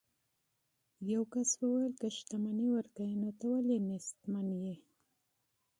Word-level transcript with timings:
یو 1.11 1.21
کس 1.33 1.49
وویل 1.61 1.93
که 2.01 2.07
شتمني 2.17 2.67
ورکوي 2.71 3.13
نو 3.21 3.29
ته 3.39 3.45
ولې 3.51 3.77
غریب 3.85 4.63
یې. 4.67 4.75